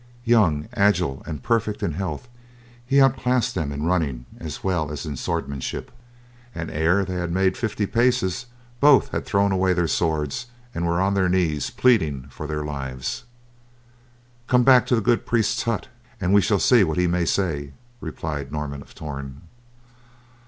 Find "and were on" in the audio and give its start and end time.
10.73-11.13